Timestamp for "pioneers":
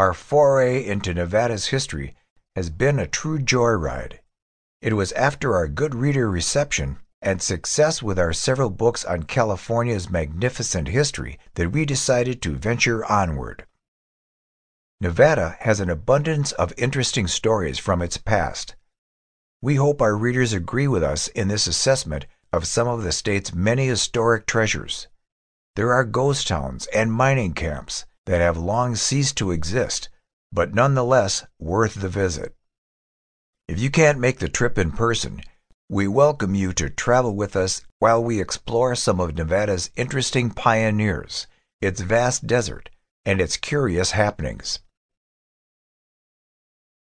40.50-41.46